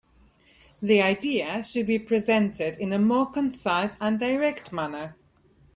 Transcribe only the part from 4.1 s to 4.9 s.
direct